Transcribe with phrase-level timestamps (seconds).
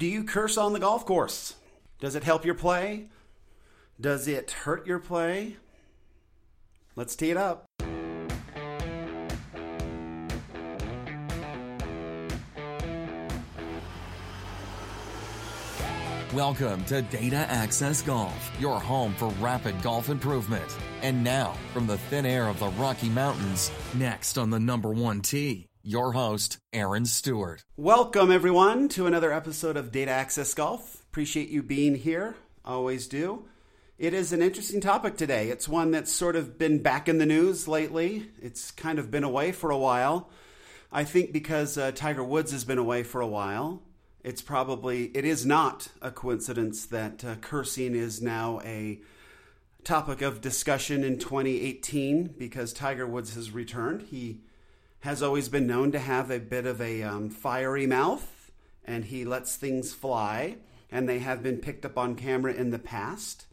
[0.00, 1.56] Do you curse on the golf course?
[2.00, 3.08] Does it help your play?
[4.00, 5.58] Does it hurt your play?
[6.96, 7.66] Let's tee it up.
[16.32, 20.78] Welcome to Data Access Golf, your home for rapid golf improvement.
[21.02, 25.20] And now, from the thin air of the Rocky Mountains, next on the number one
[25.20, 27.64] tee, your host, Aaron Stewart.
[27.76, 31.02] Welcome, everyone, to another episode of Data Access Golf.
[31.10, 32.36] Appreciate you being here.
[32.64, 33.44] Always do.
[33.98, 35.48] It is an interesting topic today.
[35.48, 38.30] It's one that's sort of been back in the news lately.
[38.40, 40.30] It's kind of been away for a while.
[40.92, 43.82] I think because uh, Tiger Woods has been away for a while
[44.22, 49.00] it's probably it is not a coincidence that uh, cursing is now a
[49.82, 54.02] topic of discussion in 2018 because Tiger Woods has returned.
[54.02, 54.40] He
[55.00, 58.50] has always been known to have a bit of a um, fiery mouth
[58.84, 60.56] and he lets things fly
[60.90, 63.46] and they have been picked up on camera in the past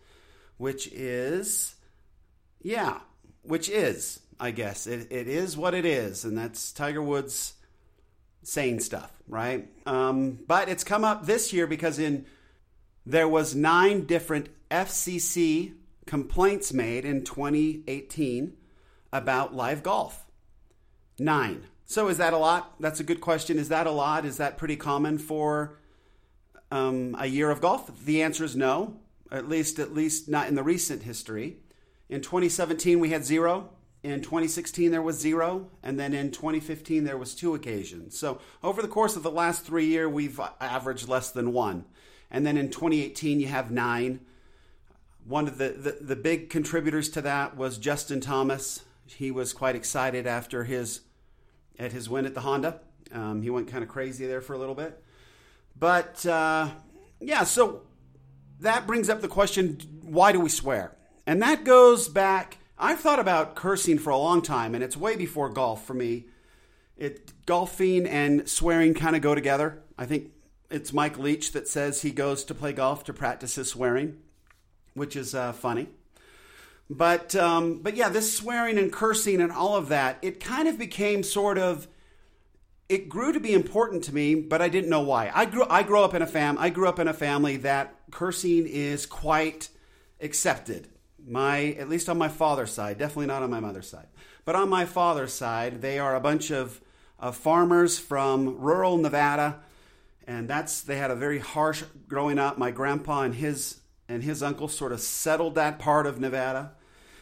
[0.58, 1.76] which is
[2.62, 3.00] yeah
[3.44, 7.54] which is i guess it, it is what it is and that's tiger woods
[8.48, 9.68] saying stuff, right?
[9.86, 12.26] Um, but it's come up this year because in
[13.06, 15.74] there was nine different FCC
[16.06, 18.56] complaints made in 2018
[19.12, 20.26] about live golf.
[21.20, 21.68] Nine.
[21.86, 22.76] So is that a lot?
[22.80, 23.58] That's a good question.
[23.58, 24.26] Is that a lot?
[24.26, 25.78] Is that pretty common for
[26.70, 28.04] um, a year of golf?
[28.06, 29.00] The answer is no.
[29.32, 31.58] At least, at least not in the recent history.
[32.10, 33.70] In 2017, we had zero.
[34.04, 38.18] In 2016, there was zero, and then in 2015, there was two occasions.
[38.18, 41.86] So over the course of the last three years, we've averaged less than one.
[42.30, 44.22] And then in 2018, you have nine.
[45.26, 48.86] One of the, the, the big contributors to that was Justin Thomas.
[49.06, 51.02] He was quite excited after his
[51.80, 52.82] at his win at the Honda.
[53.12, 55.02] Um, he went kind of crazy there for a little bit.
[55.80, 56.70] But uh,
[57.20, 57.84] yeah, so
[58.60, 60.96] that brings up the question why do we swear?
[61.26, 65.16] And that goes back I've thought about cursing for a long time, and it's way
[65.16, 66.26] before golf for me.
[66.96, 69.82] It golfing and swearing kind of go together.
[69.98, 70.32] I think
[70.70, 74.18] it's Mike Leach that says he goes to play golf to practice his swearing,
[74.94, 75.90] which is uh, funny.
[76.90, 80.78] But um, but yeah, this swearing and cursing and all of that, it kind of
[80.78, 81.88] became sort of.
[82.88, 85.30] It grew to be important to me, but I didn't know why.
[85.34, 87.94] I grew I grew up in a fam I grew up in a family that
[88.12, 89.68] cursing is quite
[90.22, 90.88] accepted
[91.28, 94.08] my at least on my father's side, definitely not on my mother's side,
[94.46, 96.80] but on my father's side, they are a bunch of,
[97.20, 99.60] of farmers from rural Nevada,
[100.26, 102.58] and that's they had a very harsh growing up.
[102.58, 106.72] My grandpa and his and his uncle sort of settled that part of Nevada,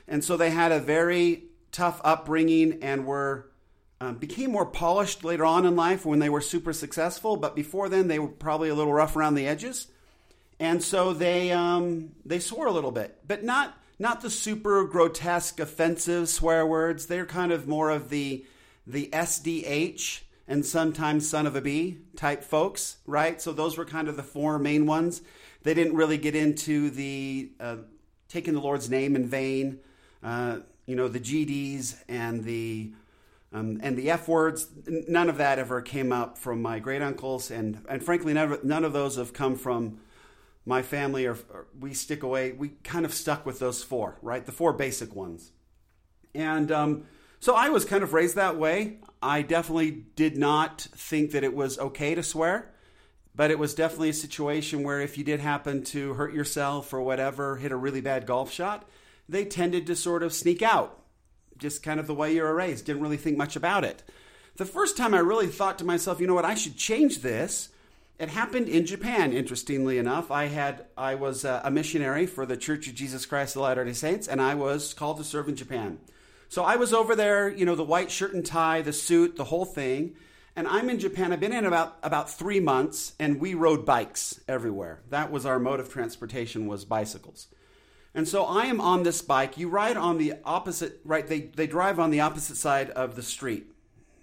[0.07, 3.49] and so they had a very tough upbringing and were
[4.01, 7.37] um, became more polished later on in life when they were super successful.
[7.37, 9.87] But before then, they were probably a little rough around the edges,
[10.59, 15.59] and so they um, they swore a little bit, but not not the super grotesque,
[15.59, 17.07] offensive swear words.
[17.07, 18.45] They're kind of more of the
[18.85, 23.41] the SDH and sometimes son of a b type folks, right?
[23.41, 25.21] So those were kind of the four main ones.
[25.63, 27.77] They didn't really get into the uh,
[28.27, 29.79] taking the Lord's name in vain,
[30.25, 32.91] uh, you know, the GDs and the
[33.53, 34.67] um, and the F words.
[34.87, 38.83] None of that ever came up from my great uncles, and and frankly, never, none
[38.83, 39.99] of those have come from
[40.65, 41.37] my family are,
[41.79, 42.51] we stick away.
[42.51, 44.45] We kind of stuck with those four right?
[44.45, 45.51] The four basic ones.
[46.33, 47.05] And um,
[47.39, 48.97] so i was kind of raised that way.
[49.21, 52.71] I definitely did not think that it was okay to swear
[53.35, 57.01] but it was definitely a situation where if you did happen to hurt yourself or
[57.01, 58.87] whatever hit a really bad golf shot
[59.27, 61.01] they tended to sort of sneak out
[61.57, 64.03] just kind of the way you're raised didn't really think much about it
[64.57, 67.69] the first time i really thought to myself you know what i should change this
[68.17, 69.33] it happened in Japan.
[69.33, 73.63] Interestingly enough, I had I was a missionary for the Church of Jesus Christ of
[73.63, 75.99] Latter-day Saints, and I was called to serve in Japan.
[76.47, 79.45] So I was over there, you know, the white shirt and tie, the suit, the
[79.45, 80.15] whole thing.
[80.55, 81.33] And I'm in Japan.
[81.33, 85.01] I've been in about about three months, and we rode bikes everywhere.
[85.09, 87.47] That was our mode of transportation was bicycles.
[88.15, 89.57] And so I am on this bike.
[89.57, 91.27] You ride on the opposite, right?
[91.27, 93.71] They they drive on the opposite side of the street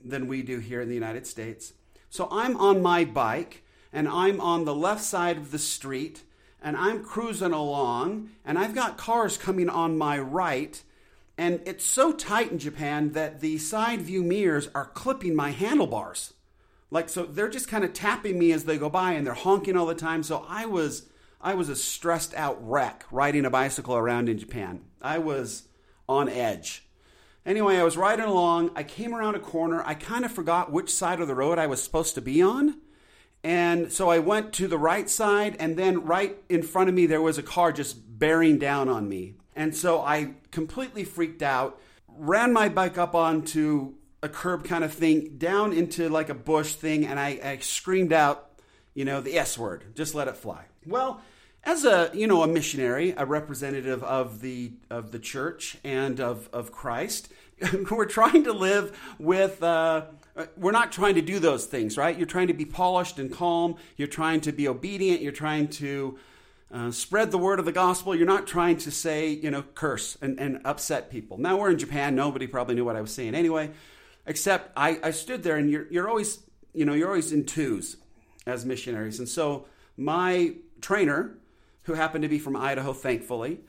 [0.03, 1.75] than we do here in the United States.
[2.09, 3.63] So I'm on my bike
[3.93, 6.23] and I'm on the left side of the street
[6.63, 10.83] and I'm cruising along and I've got cars coming on my right.
[11.37, 16.33] And it's so tight in Japan that the side view mirrors are clipping my handlebars.
[16.91, 19.77] Like, so they're just kind of tapping me as they go by and they're honking
[19.77, 20.23] all the time.
[20.23, 21.07] So I was,
[21.43, 24.83] I was a stressed out wreck riding a bicycle around in Japan.
[25.01, 25.65] I was
[26.09, 26.87] on edge.
[27.45, 28.71] Anyway, I was riding along.
[28.77, 29.83] I came around a corner.
[29.85, 32.77] I kind of forgot which side of the road I was supposed to be on
[33.45, 37.07] And so I went to the right side, and then right in front of me,
[37.07, 39.35] there was a car just bearing down on me.
[39.57, 44.93] And so I completely freaked out, ran my bike up onto a curb kind of
[44.95, 48.51] thing, down into like a bush thing, and I, I screamed out,
[48.95, 50.67] you know, the S word, just let it fly.
[50.87, 51.21] Well,
[51.65, 56.49] as a you know a missionary, a representative of the of the church and of
[56.53, 57.33] of Christ,
[57.91, 59.63] we're trying to live with.
[59.63, 60.07] Uh,
[60.57, 62.17] we're not trying to do those things, right?
[62.17, 63.77] You're trying to be polished and calm.
[63.99, 65.21] You're trying to be obedient.
[65.21, 66.19] You're trying to
[66.73, 68.15] uh, spread the word of the gospel.
[68.15, 71.37] You're not trying to say, you know, curse and, and upset people.
[71.37, 72.15] Now, we're in Japan.
[72.15, 73.71] Nobody probably knew what I was saying anyway,
[74.27, 76.39] except I, I stood there and you're, you're always,
[76.73, 77.99] you know, you're always in twos
[78.47, 79.19] as missionaries.
[79.19, 79.67] And so
[79.99, 81.37] my trainer,
[81.85, 83.61] who happened to be from Idaho, thankfully,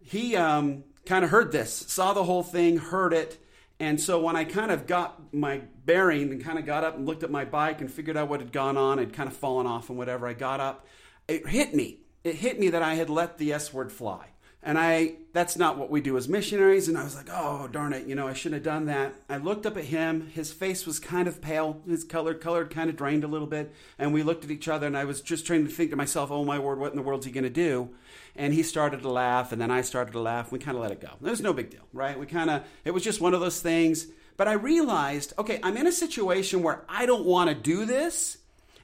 [0.00, 3.42] he um, kind of heard this, saw the whole thing, heard it.
[3.80, 7.06] And so when I kind of got my bearing and kind of got up and
[7.06, 9.66] looked at my bike and figured out what had gone on, I'd kind of fallen
[9.66, 10.86] off and whatever, I got up.
[11.28, 12.00] It hit me.
[12.24, 14.26] It hit me that I had let the S word fly.
[14.62, 16.88] And I that's not what we do as missionaries.
[16.88, 19.14] And I was like, oh darn it, you know, I shouldn't have done that.
[19.28, 20.28] I looked up at him.
[20.34, 21.80] His face was kind of pale.
[21.86, 23.72] His color colored kind of drained a little bit.
[23.98, 26.30] And we looked at each other and I was just trying to think to myself,
[26.30, 27.90] oh my word, what in the world's he gonna do?
[28.34, 30.52] And he started to laugh, and then I started to laugh.
[30.52, 31.08] We kind of let it go.
[31.08, 32.16] It was no big deal, right?
[32.16, 34.06] We kind of it was just one of those things.
[34.36, 38.38] But I realized, okay, I'm in a situation where I don't want to do this,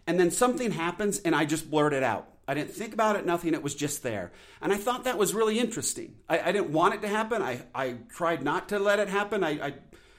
[0.07, 2.29] and then something happens and I just blurt it out.
[2.47, 3.55] I didn't think about it, nothing.
[3.55, 4.33] It was just there.
[4.61, 6.17] And I thought that was really interesting.
[6.29, 7.43] I, I didn't want it to happen.
[7.43, 9.43] I, I tried not to let it happen.
[9.43, 9.75] I, I,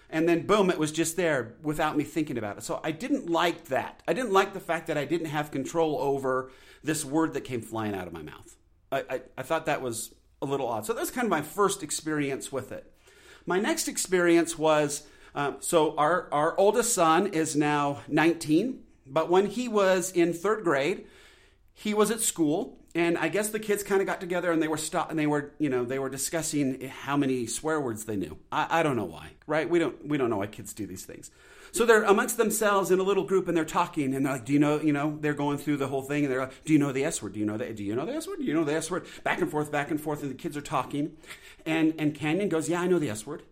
[0.10, 2.64] and then boom, it was just there without me thinking about it.
[2.64, 4.02] So I didn't like that.
[4.08, 6.52] I didn't like the fact that I didn't have control over
[6.84, 8.56] this word that came flying out of my mouth.
[8.92, 10.86] I, I, I thought that was a little odd.
[10.86, 12.92] So that was kind of my first experience with it.
[13.46, 15.04] My next experience was
[15.36, 20.64] um, so our, our oldest son is now 19, but when he was in third
[20.64, 21.06] grade,
[21.76, 24.70] he was at school and I guess the kids kind of got together and they
[24.70, 28.16] were stop and they were you know they were discussing how many swear words they
[28.16, 28.38] knew.
[28.52, 29.70] I, I don't know why, right?
[29.70, 31.30] We don't we don't know why kids do these things.
[31.74, 34.54] So they're amongst themselves in a little group and they're talking and they're like, do
[34.54, 36.80] you know you know they're going through the whole thing and they're like, do you
[36.80, 37.34] know the S word?
[37.34, 38.40] Do you know the do you know the S word?
[38.40, 39.06] Do you know the S word?
[39.24, 41.12] Back and forth, back and forth, and the kids are talking,
[41.66, 43.44] and and Canyon goes, yeah, I know the S word.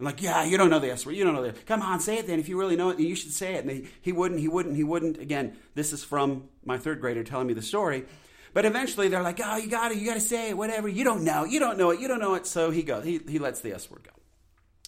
[0.00, 1.14] I'm like, yeah, you don't know the S word.
[1.14, 1.52] You don't know the.
[1.52, 2.40] Come on, say it then.
[2.40, 3.66] If you really know it, you should say it.
[3.66, 4.40] And he, he wouldn't.
[4.40, 4.74] He wouldn't.
[4.74, 5.18] He wouldn't.
[5.18, 8.06] Again, this is from my third grader telling me the story.
[8.54, 9.98] But eventually, they're like, oh, you got it.
[9.98, 10.56] You got to say it.
[10.56, 10.88] Whatever.
[10.88, 11.44] You don't know.
[11.44, 12.00] You don't know it.
[12.00, 12.46] You don't know it.
[12.46, 13.04] So he goes.
[13.04, 14.10] He he lets the S word go.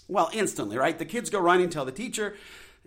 [0.08, 0.98] Well, instantly, right?
[0.98, 2.34] The kids go running, tell the teacher.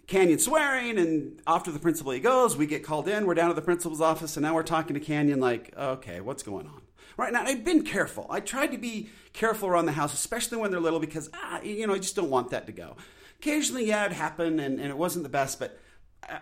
[0.07, 2.57] Canyon swearing, and off to the principal he goes.
[2.57, 3.27] We get called in.
[3.27, 6.41] We're down to the principal's office, and now we're talking to Canyon like, okay, what's
[6.41, 6.81] going on?
[7.17, 8.27] Right now, I've been careful.
[8.29, 11.87] I tried to be careful around the house, especially when they're little, because ah, you
[11.87, 12.95] know I just don't want that to go.
[13.39, 15.79] Occasionally, yeah, it happened, and, and it wasn't the best, but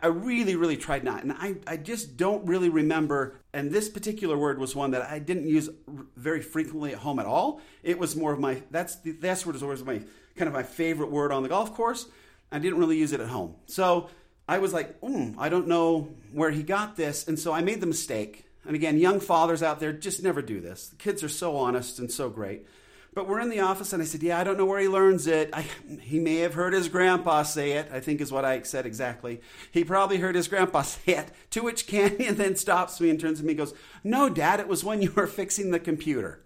[0.01, 1.23] I really, really tried not.
[1.23, 3.35] And I, I just don't really remember.
[3.51, 5.69] And this particular word was one that I didn't use
[6.15, 7.59] very frequently at home at all.
[7.81, 10.01] It was more of my, that's the that's word is always my
[10.35, 12.07] kind of my favorite word on the golf course.
[12.51, 13.55] I didn't really use it at home.
[13.65, 14.09] So
[14.47, 17.27] I was like, mm, I don't know where he got this.
[17.27, 18.45] And so I made the mistake.
[18.65, 20.87] And again, young fathers out there just never do this.
[20.87, 22.65] The kids are so honest and so great.
[23.13, 25.27] But we're in the office, and I said, Yeah, I don't know where he learns
[25.27, 25.51] it.
[25.53, 25.65] I,
[26.01, 29.41] he may have heard his grandpa say it, I think is what I said exactly.
[29.71, 33.39] He probably heard his grandpa say it, to which Canyon then stops me and turns
[33.39, 33.73] to me and goes,
[34.03, 36.41] No, Dad, it was when you were fixing the computer.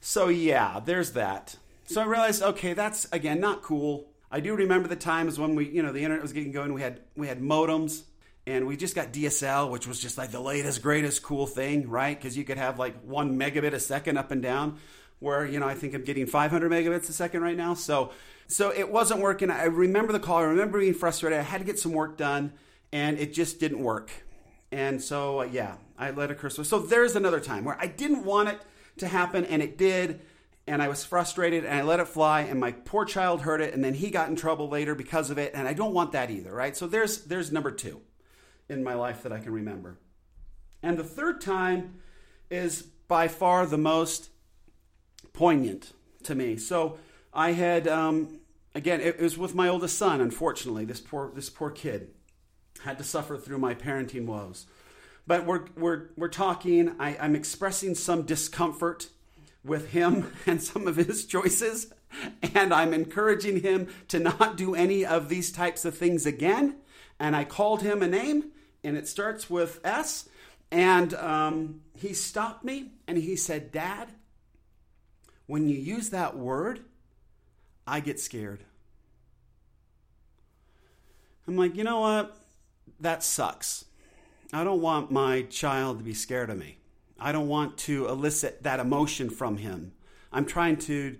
[0.00, 1.56] So, yeah, there's that.
[1.86, 4.06] So I realized, okay, that's, again, not cool.
[4.30, 6.72] I do remember the times when we, you know, the internet was getting going.
[6.72, 8.02] We had we had modems,
[8.46, 12.16] and we just got DSL, which was just like the latest, greatest, cool thing, right?
[12.16, 14.78] Because you could have like one megabit a second up and down.
[15.18, 17.74] Where you know I think I'm getting 500 megabits a second right now.
[17.74, 18.12] So
[18.46, 19.50] so it wasn't working.
[19.50, 20.38] I remember the call.
[20.38, 21.38] I remember being frustrated.
[21.38, 22.52] I had to get some work done,
[22.92, 24.10] and it just didn't work.
[24.70, 26.56] And so uh, yeah, I let it curse.
[26.68, 28.60] So there's another time where I didn't want it
[28.98, 30.20] to happen, and it did
[30.68, 33.72] and I was frustrated and I let it fly and my poor child heard it
[33.72, 36.28] and then he got in trouble later because of it and I don't want that
[36.28, 36.76] either, right?
[36.76, 38.00] So there's there's number 2
[38.68, 39.98] in my life that I can remember.
[40.82, 42.00] And the third time
[42.50, 44.30] is by far the most
[45.32, 45.92] poignant
[46.24, 46.56] to me.
[46.56, 46.98] So
[47.32, 48.40] I had um,
[48.74, 52.10] again it was with my oldest son unfortunately this poor this poor kid
[52.84, 54.66] had to suffer through my parenting woes.
[55.26, 59.08] But we're we're we're talking I, I'm expressing some discomfort
[59.64, 61.92] with him and some of his choices.
[62.54, 66.76] And I'm encouraging him to not do any of these types of things again.
[67.18, 68.52] And I called him a name,
[68.86, 70.28] and it starts with S.
[70.70, 74.08] And um, he stopped me and he said, Dad,
[75.46, 76.84] when you use that word,
[77.86, 78.64] I get scared.
[81.48, 82.36] I'm like, you know what?
[83.00, 83.84] That sucks.
[84.52, 86.78] I don't want my child to be scared of me.
[87.18, 89.92] I don't want to elicit that emotion from him.
[90.32, 91.16] I'm trying to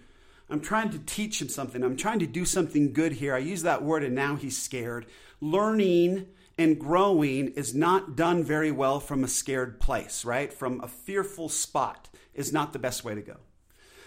[0.49, 1.83] I'm trying to teach him something.
[1.83, 3.35] I'm trying to do something good here.
[3.35, 5.07] I use that word and now he's scared.
[5.41, 6.27] Learning
[6.59, 10.53] and growing is not done very well from a scared place, right?
[10.53, 13.37] From a fearful spot is not the best way to go.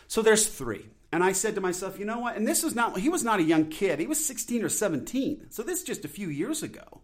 [0.07, 0.85] So there's 3.
[1.11, 2.35] And I said to myself, you know what?
[2.35, 3.99] And this was not he was not a young kid.
[3.99, 5.47] He was 16 or 17.
[5.49, 7.01] So this is just a few years ago.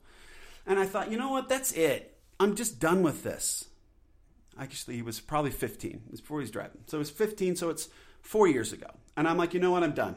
[0.65, 1.49] And I thought, you know what?
[1.49, 2.17] That's it.
[2.39, 3.65] I'm just done with this.
[4.59, 5.91] Actually, he was probably 15.
[5.91, 6.81] It was before he was driving.
[6.87, 7.89] So it was 15, so it's
[8.21, 8.87] four years ago.
[9.17, 9.83] And I'm like, you know what?
[9.83, 10.15] I'm done.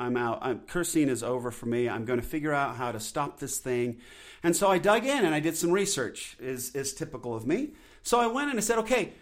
[0.00, 0.38] I'm out.
[0.40, 1.88] I'm, cursing is over for me.
[1.88, 3.98] I'm going to figure out how to stop this thing.
[4.42, 7.72] And so I dug in and I did some research, is, is typical of me.
[8.02, 9.12] So I went and I said, okay,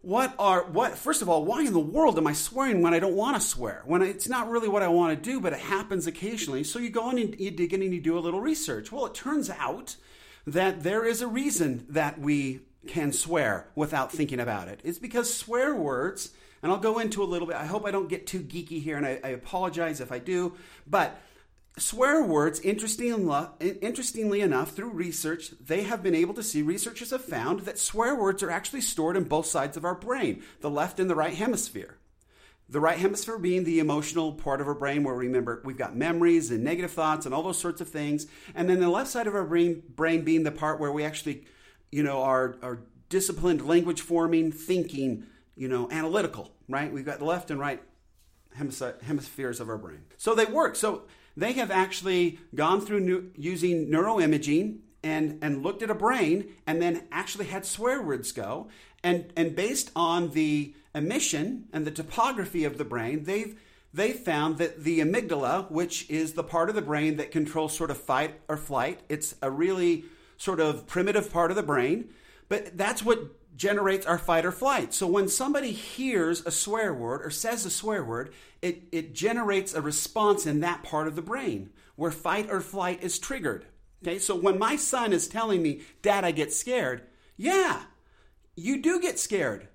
[0.00, 3.00] what are, what, first of all, why in the world am I swearing when I
[3.00, 3.82] don't want to swear?
[3.86, 6.62] When I, it's not really what I want to do, but it happens occasionally.
[6.62, 8.92] So you go in and you dig in and you do a little research.
[8.92, 9.96] Well, it turns out
[10.46, 14.80] that there is a reason that we can swear without thinking about it.
[14.84, 18.08] It's because swear words, and I'll go into a little bit, I hope I don't
[18.08, 20.54] get too geeky here, and I, I apologize if I do,
[20.86, 21.20] but
[21.76, 27.60] swear words, interestingly, enough, through research, they have been able to see, researchers have found
[27.60, 31.10] that swear words are actually stored in both sides of our brain, the left and
[31.10, 31.98] the right hemisphere.
[32.66, 35.94] The right hemisphere being the emotional part of our brain where we remember we've got
[35.94, 38.26] memories and negative thoughts and all those sorts of things.
[38.54, 41.44] And then the left side of our brain, brain being the part where we actually
[41.92, 42.80] you know, are, are
[43.10, 45.26] disciplined language forming, thinking,
[45.56, 46.92] you know, analytical, right?
[46.92, 47.82] We've got the left and right
[48.56, 50.02] hemispheres of our brain.
[50.16, 50.76] So they work.
[50.76, 51.02] So
[51.36, 56.80] they have actually gone through new, using neuroimaging and, and looked at a brain and
[56.80, 58.68] then actually had swear words go.
[59.02, 63.58] And, and based on the emission and the topography of the brain, they've
[63.92, 67.92] they found that the amygdala, which is the part of the brain that controls sort
[67.92, 70.04] of fight or flight, it's a really
[70.36, 72.08] sort of primitive part of the brain,
[72.48, 73.20] but that's what
[73.56, 74.92] generates our fight or flight.
[74.92, 78.32] So when somebody hears a swear word or says a swear word,
[78.62, 83.02] it, it generates a response in that part of the brain where fight or flight
[83.02, 83.66] is triggered.
[84.02, 87.02] Okay, so when my son is telling me, Dad, I get scared,
[87.36, 87.82] yeah,
[88.56, 89.68] you do get scared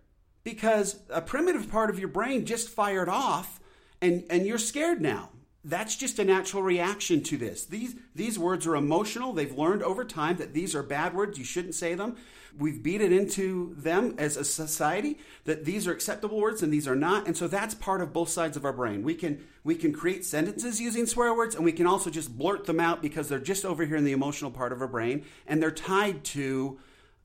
[0.43, 3.59] because a primitive part of your brain just fired off
[4.01, 5.29] and, and you're scared now
[5.63, 7.65] that's just a natural reaction to this.
[7.65, 9.33] These these words are emotional.
[9.33, 11.37] They've learned over time that these are bad words.
[11.37, 12.15] You shouldn't say them.
[12.57, 16.87] We've beat it into them as a society that these are acceptable words and these
[16.87, 17.27] are not.
[17.27, 19.03] And so that's part of both sides of our brain.
[19.03, 22.65] We can we can create sentences using swear words and we can also just blurt
[22.65, 25.61] them out because they're just over here in the emotional part of our brain and
[25.61, 26.79] they're tied to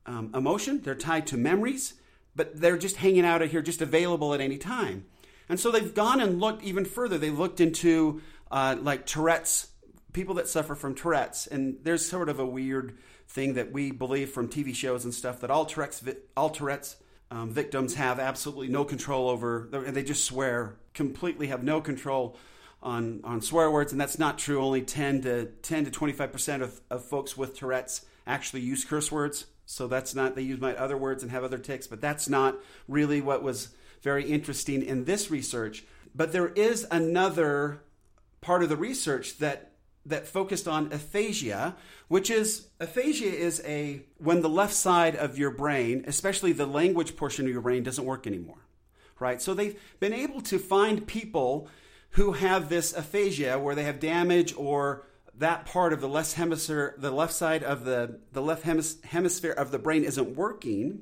[0.05, 0.81] um, emotion.
[0.81, 1.93] They're tied to memories,
[2.35, 5.05] but they're just hanging out here, just available at any time.
[5.49, 7.17] And so they've gone and looked even further.
[7.17, 8.21] They've looked into
[8.51, 9.67] uh, like Tourette's,
[10.13, 11.47] people that suffer from Tourette's.
[11.47, 12.97] And there's sort of a weird
[13.27, 16.03] thing that we believe from TV shows and stuff that all Tourette's,
[16.37, 16.97] all Tourette's
[17.31, 22.37] um, victims have absolutely no control over, and they just swear, completely have no control
[22.81, 23.91] on, on swear words.
[23.91, 24.63] And that's not true.
[24.63, 29.45] Only 10 to 10 to 25% of, of folks with Tourette's actually use curse words.
[29.65, 32.55] So that's not, they use my other words and have other tics, but that's not
[32.87, 33.69] really what was
[34.05, 35.83] very interesting in this research.
[36.13, 37.81] But there is another
[38.39, 39.71] part of the research that
[40.05, 41.75] that focused on aphasia,
[42.07, 47.17] which is aphasia is a when the left side of your brain, especially the language
[47.17, 48.61] portion of your brain, doesn't work anymore.
[49.19, 49.41] Right?
[49.41, 51.67] So they've been able to find people
[52.11, 55.07] who have this aphasia where they have damage or
[55.37, 59.51] that part of the left hemisphere, the left side of the, the left hemis- hemisphere
[59.51, 61.01] of the brain isn't working.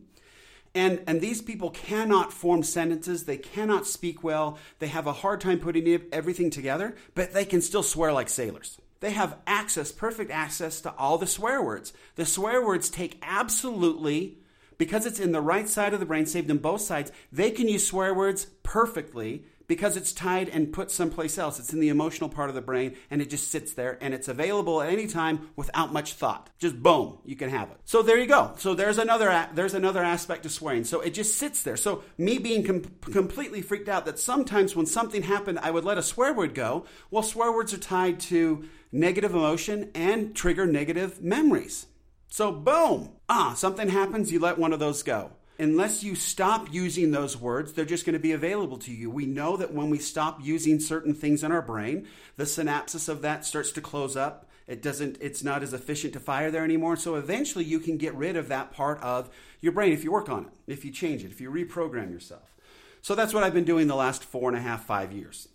[0.76, 3.26] And, and these people cannot form sentences.
[3.26, 4.58] They cannot speak well.
[4.80, 8.80] They have a hard time putting everything together, but they can still swear like sailors.
[9.00, 11.94] They have access, perfect access to all the swear words.
[12.16, 14.38] The swear words take absolutely,
[14.78, 17.68] because it's in the right side of the brain, saved in both sides, they can
[17.68, 21.58] use swear words perfectly because it's tied and put someplace else.
[21.58, 24.28] It's in the emotional part of the brain and it just sits there and it's
[24.28, 26.52] available at any time without much thought.
[26.60, 27.78] Just boom, you can have it.
[27.84, 28.54] So there you go.
[28.60, 30.84] So there's another there's another aspect of swearing.
[30.84, 31.76] So it just sits there.
[31.76, 35.98] So me being com- completely freaked out that sometimes when something happened I would let
[35.98, 36.86] a swear word go.
[37.10, 41.88] Well, swear words are tied to negative emotion and trigger negative memories.
[42.30, 47.12] So boom, ah, something happens, you let one of those go unless you stop using
[47.12, 49.10] those words, they're just going to be available to you.
[49.10, 52.08] We know that when we stop using certain things in our brain,
[52.38, 54.50] the synapses of that starts to close up.
[54.66, 56.96] It doesn't, it's not as efficient to fire there anymore.
[56.96, 59.30] So eventually you can get rid of that part of
[59.62, 62.56] your brain if you work on it, if you change it, if you reprogram yourself.
[63.02, 65.50] So that's what I've been doing the last four and a half, five years,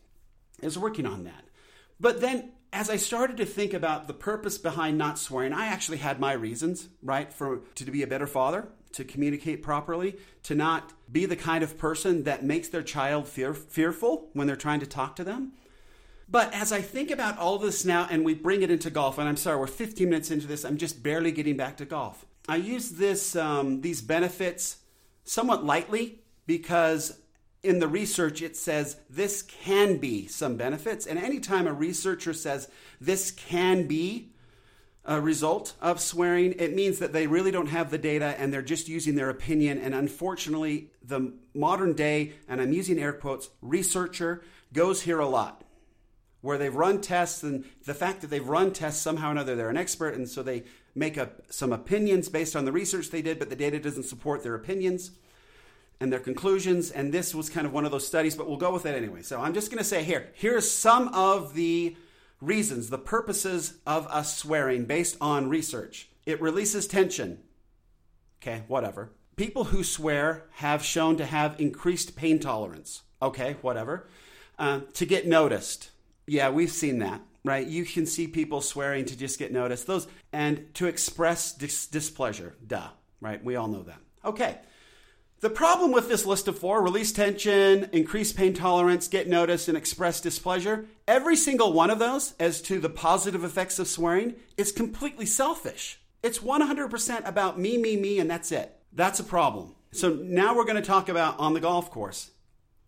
[0.63, 1.45] is working on that.
[1.99, 5.99] But then as I started to think about the purpose behind not swearing, I actually
[5.99, 10.93] had my reasons, right, for to be a better father, to communicate properly, to not
[11.11, 14.87] be the kind of person that makes their child fear, fearful when they're trying to
[14.87, 15.53] talk to them.
[16.29, 19.29] But as I think about all this now and we bring it into golf, and
[19.29, 22.27] I'm sorry, we're 15 minutes into this, I'm just barely getting back to golf.
[22.49, 24.79] I use this um, these benefits
[25.25, 27.21] somewhat lightly because
[27.63, 32.69] in the research it says this can be some benefits, and anytime a researcher says
[33.01, 34.31] this can be
[35.05, 38.63] a result of swearing, it means that they really don't have the data and they're
[38.63, 39.79] just using their opinion.
[39.79, 45.65] And unfortunately, the modern day, and I'm using air quotes, researcher goes here a lot
[46.41, 49.71] where they've run tests and the fact that they've run tests somehow or another they're
[49.71, 50.15] an expert.
[50.15, 50.65] And so they
[50.95, 54.43] make up some opinions based on the research they did but the data doesn't support
[54.43, 55.13] their opinions
[56.01, 56.91] and their conclusions.
[56.91, 59.23] And this was kind of one of those studies but we'll go with it anyway.
[59.23, 61.97] So i'm just going to say here here's some of the
[62.41, 67.39] reasons the purposes of us swearing based on research it releases tension
[68.41, 74.09] okay whatever people who swear have shown to have increased pain tolerance okay whatever
[74.59, 75.91] uh, to get noticed
[76.29, 77.67] yeah, we've seen that, right?
[77.67, 79.87] You can see people swearing to just get noticed.
[79.87, 82.55] Those and to express dis- displeasure.
[82.65, 82.89] Duh,
[83.21, 83.43] right?
[83.43, 83.99] We all know that.
[84.25, 84.59] Okay.
[85.41, 89.79] The problem with this list of four release tension, increase pain tolerance, get noticed, and
[89.79, 94.73] express displeasure every single one of those, as to the positive effects of swearing, is
[94.73, 96.01] completely selfish.
[96.25, 98.77] It's 100% about me, me, me, and that's it.
[98.93, 99.77] That's a problem.
[99.93, 102.33] So now we're going to talk about on the golf course.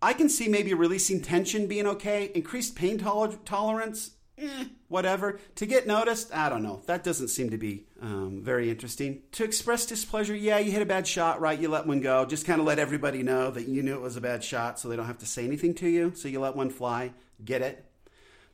[0.03, 5.39] I can see maybe releasing tension being okay, increased pain toler- tolerance, eh, whatever.
[5.57, 6.83] To get noticed, I don't know.
[6.87, 9.23] That doesn't seem to be um, very interesting.
[9.33, 11.59] To express displeasure, yeah, you hit a bad shot, right?
[11.59, 12.25] You let one go.
[12.27, 14.89] Just kind of let everybody know that you knew it was a bad shot so
[14.89, 16.13] they don't have to say anything to you.
[16.15, 17.13] So you let one fly.
[17.45, 17.85] Get it?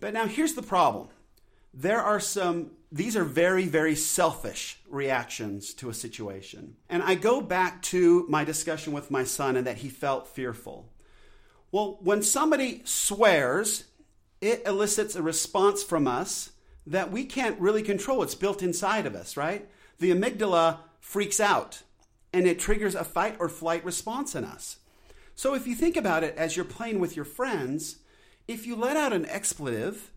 [0.00, 1.09] But now here's the problem
[1.75, 7.40] there are some these are very very selfish reactions to a situation and i go
[7.40, 10.88] back to my discussion with my son and that he felt fearful
[11.73, 13.85] well, when somebody swears,
[14.40, 16.51] it elicits a response from us
[16.87, 18.22] that we can't really control.
[18.22, 19.68] It's built inside of us, right?
[19.99, 21.83] The amygdala freaks out
[22.33, 24.79] and it triggers a fight or flight response in us.
[25.35, 27.96] So if you think about it as you're playing with your friends,
[28.49, 30.11] if you let out an expletive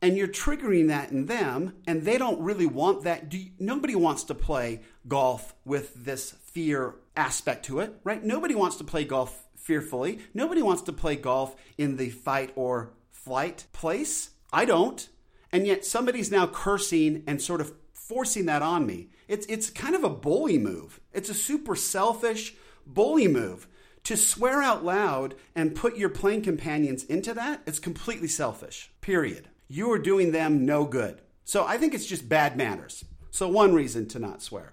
[0.00, 4.24] and you're triggering that in them and they don't really want that, you, nobody wants
[4.24, 8.22] to play golf with this fear aspect to it, right?
[8.22, 10.18] Nobody wants to play golf fearfully.
[10.34, 12.90] Nobody wants to play golf in the fight or
[13.24, 14.30] flight place.
[14.52, 15.08] I don't.
[15.50, 19.08] And yet somebody's now cursing and sort of forcing that on me.
[19.28, 21.00] It's it's kind of a bully move.
[21.12, 22.54] It's a super selfish
[22.86, 23.68] bully move.
[24.04, 28.90] To swear out loud and put your playing companions into that, it's completely selfish.
[29.00, 29.48] Period.
[29.68, 31.20] You are doing them no good.
[31.44, 33.04] So I think it's just bad manners.
[33.30, 34.72] So one reason to not swear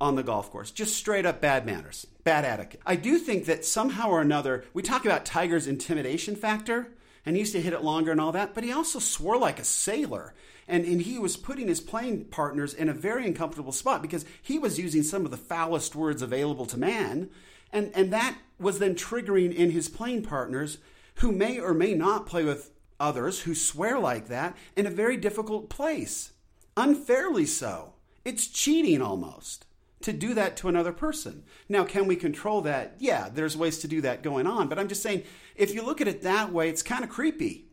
[0.00, 0.70] on the golf course.
[0.70, 2.80] Just straight up bad manners, bad etiquette.
[2.86, 6.88] I do think that somehow or another, we talk about Tiger's intimidation factor,
[7.24, 9.58] and he used to hit it longer and all that, but he also swore like
[9.58, 10.34] a sailor.
[10.66, 14.58] And, and he was putting his playing partners in a very uncomfortable spot because he
[14.58, 17.28] was using some of the foulest words available to man.
[17.72, 20.78] And, and that was then triggering in his playing partners
[21.16, 25.16] who may or may not play with others who swear like that in a very
[25.16, 26.32] difficult place.
[26.76, 27.94] Unfairly so.
[28.24, 29.66] It's cheating almost
[30.02, 31.44] to do that to another person.
[31.68, 32.96] Now, can we control that?
[32.98, 34.68] Yeah, there's ways to do that going on.
[34.68, 37.66] But I'm just saying, if you look at it that way, it's kind of creepy.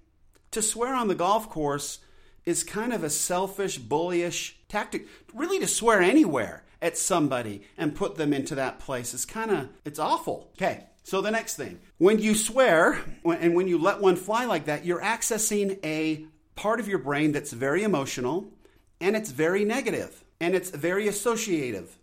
[0.51, 1.99] To swear on the golf course
[2.45, 5.07] is kind of a selfish, bullyish tactic.
[5.33, 9.69] Really, to swear anywhere at somebody and put them into that place is kind of,
[9.85, 10.51] it's awful.
[10.55, 10.85] Okay.
[11.03, 14.83] So the next thing, when you swear and when you let one fly like that,
[14.83, 18.51] you're accessing a part of your brain that's very emotional
[18.99, 21.97] and it's very negative and it's very associative.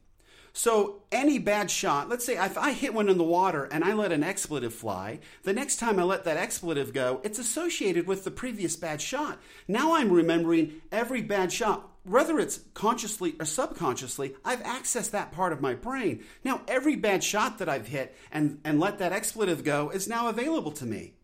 [0.56, 3.92] So any bad shot, let's say if I hit one in the water and I
[3.92, 8.22] let an expletive fly, the next time I let that expletive go, it's associated with
[8.22, 9.40] the previous bad shot.
[9.66, 11.90] Now I'm remembering every bad shot.
[12.04, 16.22] Whether it's consciously or subconsciously, I've accessed that part of my brain.
[16.44, 20.28] Now every bad shot that I've hit and, and let that expletive go is now
[20.28, 21.14] available to me.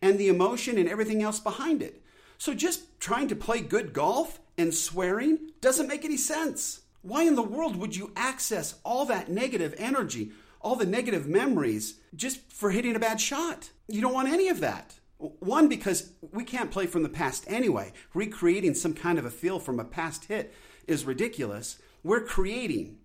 [0.00, 2.02] And the emotion and everything else behind it.
[2.38, 6.80] So just trying to play good golf and swearing doesn't make any sense.
[7.08, 11.94] Why in the world would you access all that negative energy, all the negative memories,
[12.14, 13.70] just for hitting a bad shot?
[13.88, 14.98] You don't want any of that.
[15.16, 17.94] One, because we can't play from the past anyway.
[18.12, 20.54] Recreating some kind of a feel from a past hit
[20.86, 21.78] is ridiculous.
[22.04, 22.98] We're creating.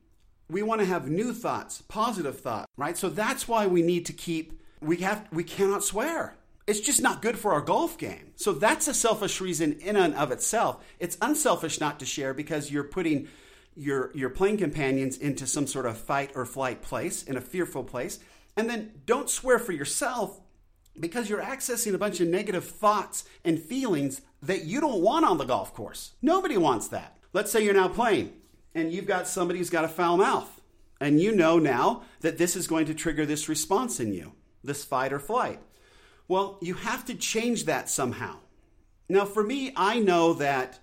[0.50, 2.98] We want to have new thoughts, positive thoughts, right?
[2.98, 6.36] So that's why we need to keep we have we cannot swear.
[6.66, 8.32] it's just not good for our golf game.
[8.36, 10.84] So that's a selfish reason in and of itself.
[11.00, 13.28] It's unselfish not to share because you're putting
[13.76, 17.84] your your playing companions into some sort of fight or flight place, in a fearful
[17.84, 18.20] place.
[18.56, 20.40] And then don't swear for yourself
[21.00, 25.38] because you're accessing a bunch of negative thoughts and feelings that you don't want on
[25.38, 26.14] the golf course.
[26.22, 27.18] Nobody wants that.
[27.34, 28.34] Let's say you're now playing
[28.76, 30.62] and you've got somebody who's got a foul mouth.
[31.00, 34.34] And you know now that this is going to trigger this response in you,
[34.64, 35.60] this fight or flight.
[36.28, 38.38] Well, you have to change that somehow.
[39.10, 40.80] Now, for me, I know that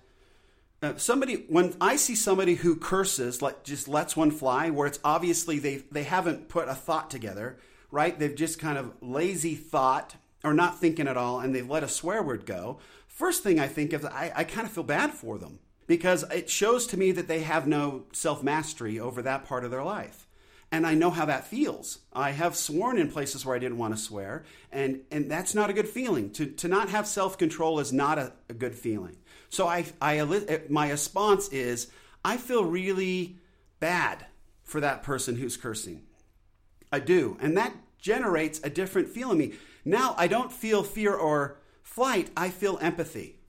[0.81, 4.99] uh, somebody when I see somebody who curses, like just lets one fly, where it's
[5.03, 7.57] obviously they they haven't put a thought together,
[7.91, 8.17] right?
[8.17, 11.87] They've just kind of lazy thought or not thinking at all, and they've let a
[11.87, 12.79] swear word go.
[13.07, 16.49] First thing I think of, I, I kind of feel bad for them because it
[16.49, 20.20] shows to me that they have no self mastery over that part of their life
[20.71, 21.99] and I know how that feels.
[22.13, 25.69] I have sworn in places where I didn't want to swear, and and that's not
[25.69, 26.31] a good feeling.
[26.31, 29.17] To to not have self control is not a, a, good feeling.
[29.49, 31.91] So I I uh, my response is
[32.23, 33.37] I feel really
[33.79, 34.25] bad
[34.63, 36.03] for that person who's cursing.
[36.91, 39.53] I do, and that generates a different feeling me.
[39.83, 42.29] Now I don't feel fear or flight.
[42.37, 43.39] I feel empathy.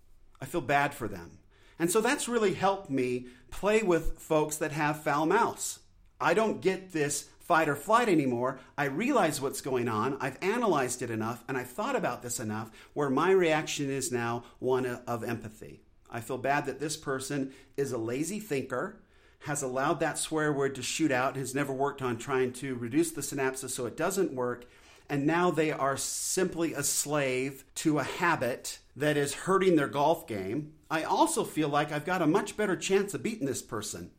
[0.40, 1.38] I feel bad for them,
[1.78, 5.78] and so that's really helped me play with folks that have foul mouths
[6.22, 8.60] I don't get this fight or flight anymore.
[8.78, 10.16] I realize what's going on.
[10.20, 14.44] I've analyzed it enough and I've thought about this enough where my reaction is now
[14.60, 15.82] one of empathy.
[16.08, 19.00] I feel bad that this person is a lazy thinker,
[19.40, 23.10] has allowed that swear word to shoot out, has never worked on trying to reduce
[23.10, 24.66] the synapses so it doesn't work,
[25.08, 30.26] and now they are simply a slave to a habit that is hurting their golf
[30.26, 30.74] game.
[30.90, 34.10] I also feel like I've got a much better chance of beating this person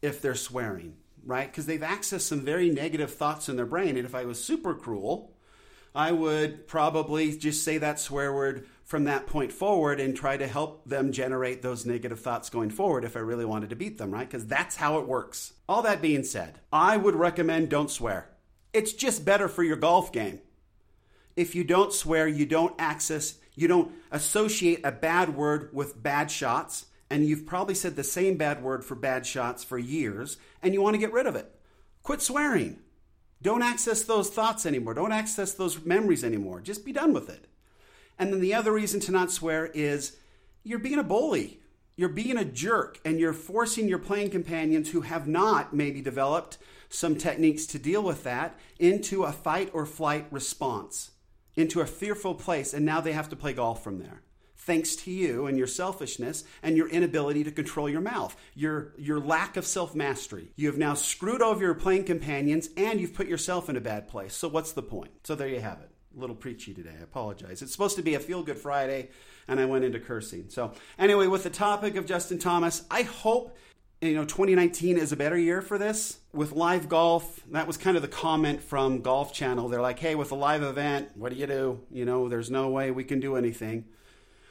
[0.00, 1.50] if they're swearing right?
[1.50, 3.96] Because they've accessed some very negative thoughts in their brain.
[3.96, 5.32] And if I was super cruel,
[5.94, 10.46] I would probably just say that swear word from that point forward and try to
[10.46, 14.10] help them generate those negative thoughts going forward if I really wanted to beat them,
[14.10, 14.28] right?
[14.28, 15.52] Because that's how it works.
[15.68, 18.30] All that being said, I would recommend don't swear.
[18.72, 20.40] It's just better for your golf game.
[21.36, 26.30] If you don't swear, you don't access, you don't associate a bad word with bad
[26.30, 30.74] shots and you've probably said the same bad word for bad shots for years, and
[30.74, 31.54] you want to get rid of it.
[32.02, 32.80] Quit swearing.
[33.40, 34.94] Don't access those thoughts anymore.
[34.94, 36.60] Don't access those memories anymore.
[36.60, 37.46] Just be done with it.
[38.18, 40.16] And then the other reason to not swear is
[40.64, 41.60] you're being a bully.
[41.96, 46.58] You're being a jerk, and you're forcing your playing companions who have not maybe developed
[46.88, 51.10] some techniques to deal with that into a fight or flight response,
[51.56, 54.22] into a fearful place, and now they have to play golf from there
[54.68, 59.18] thanks to you and your selfishness and your inability to control your mouth, your, your
[59.18, 60.52] lack of self mastery.
[60.56, 64.08] You have now screwed over your playing companions and you've put yourself in a bad
[64.08, 64.34] place.
[64.34, 65.10] So, what's the point?
[65.24, 65.90] So, there you have it.
[66.16, 66.92] A little preachy today.
[67.00, 67.62] I apologize.
[67.62, 69.08] It's supposed to be a feel good Friday,
[69.48, 70.50] and I went into cursing.
[70.50, 73.56] So, anyway, with the topic of Justin Thomas, I hope
[74.02, 77.96] you know 2019 is a better year for this with live golf that was kind
[77.96, 81.36] of the comment from golf channel they're like hey with a live event what do
[81.36, 83.84] you do you know there's no way we can do anything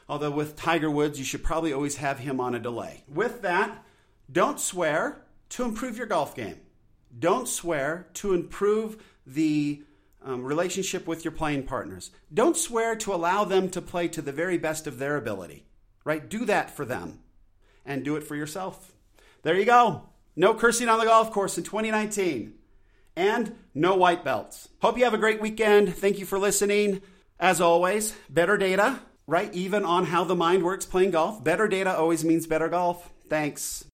[0.09, 3.03] Although with Tiger Woods, you should probably always have him on a delay.
[3.07, 3.83] With that,
[4.31, 6.59] don't swear to improve your golf game.
[7.17, 9.83] Don't swear to improve the
[10.23, 12.11] um, relationship with your playing partners.
[12.33, 15.65] Don't swear to allow them to play to the very best of their ability,
[16.03, 16.27] right?
[16.29, 17.19] Do that for them
[17.85, 18.93] and do it for yourself.
[19.43, 20.03] There you go.
[20.35, 22.53] No cursing on the golf course in 2019
[23.15, 24.69] and no white belts.
[24.81, 25.95] Hope you have a great weekend.
[25.95, 27.01] Thank you for listening.
[27.39, 29.53] As always, better data right?
[29.53, 31.43] Even on how the mind works playing golf.
[31.43, 33.11] Better data always means better golf.
[33.29, 33.85] Thanks.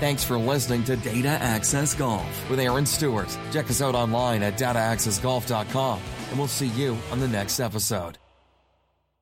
[0.00, 3.36] Thanks for listening to Data Access Golf with Aaron Stewart.
[3.50, 8.16] Check us out online at dataaccessgolf.com, and we'll see you on the next episode.